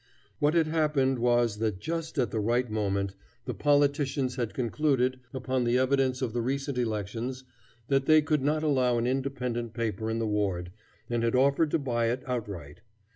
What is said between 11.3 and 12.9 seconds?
offered to buy it outright.